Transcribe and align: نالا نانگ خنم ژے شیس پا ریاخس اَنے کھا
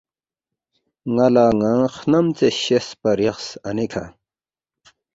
نالا 1.15 1.45
نانگ 1.59 1.87
خنم 1.95 2.25
ژے 2.37 2.49
شیس 2.61 2.87
پا 2.99 3.09
ریاخس 3.19 3.47
اَنے 3.67 3.85
کھا 3.91 4.05